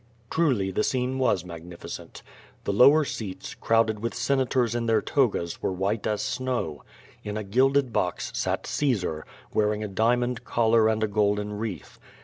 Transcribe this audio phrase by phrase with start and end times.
[0.31, 2.23] ''Truly the scene was magnificent.
[2.63, 4.01] The lower seats, crowded QVO VADI8.
[4.01, 4.15] 407 with
[4.49, 6.83] Senators in their togas were white as snow.
[7.23, 11.99] In a gilded box sat Caesar, wearing a diamond collar and a golden wreath.